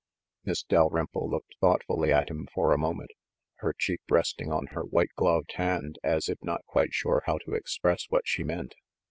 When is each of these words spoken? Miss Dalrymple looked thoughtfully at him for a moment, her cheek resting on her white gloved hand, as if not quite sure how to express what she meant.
Miss 0.45 0.63
Dalrymple 0.63 1.29
looked 1.29 1.53
thoughtfully 1.61 2.11
at 2.11 2.31
him 2.31 2.47
for 2.55 2.73
a 2.73 2.77
moment, 2.79 3.11
her 3.57 3.71
cheek 3.77 3.99
resting 4.09 4.51
on 4.51 4.65
her 4.71 4.81
white 4.81 5.13
gloved 5.15 5.51
hand, 5.57 5.99
as 6.03 6.27
if 6.27 6.39
not 6.41 6.65
quite 6.65 6.91
sure 6.91 7.21
how 7.27 7.37
to 7.45 7.53
express 7.53 8.07
what 8.09 8.23
she 8.25 8.43
meant. 8.43 8.73